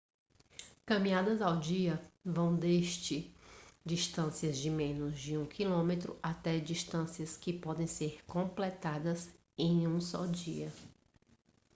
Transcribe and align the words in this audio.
caminhadas 0.83 1.43
ao 1.43 1.59
dia 1.59 2.03
vão 2.25 2.55
desde 2.55 3.31
distâncias 3.85 4.57
de 4.57 4.67
menos 4.67 5.19
de 5.19 5.37
um 5.37 5.45
quilômetro 5.45 6.17
até 6.23 6.57
distâncias 6.57 7.37
que 7.37 7.53
podem 7.53 7.85
ser 7.85 8.19
completadas 8.25 9.29
em 9.55 9.87
um 9.87 10.01
só 10.01 10.25
dia 10.25 10.71